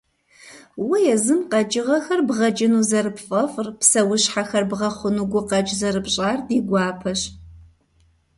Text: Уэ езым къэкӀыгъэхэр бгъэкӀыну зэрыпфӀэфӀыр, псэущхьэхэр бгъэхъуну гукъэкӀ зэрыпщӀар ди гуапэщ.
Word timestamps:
Уэ 0.87 0.97
езым 1.13 1.41
къэкӀыгъэхэр 1.51 2.21
бгъэкӀыну 2.27 2.85
зэрыпфӀэфӀыр, 2.89 3.67
псэущхьэхэр 3.79 4.63
бгъэхъуну 4.69 5.27
гукъэкӀ 5.31 5.73
зэрыпщӀар 5.79 6.39
ди 6.47 6.57
гуапэщ. 6.67 7.21